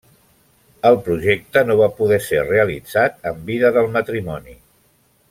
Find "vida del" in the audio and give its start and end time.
3.51-3.91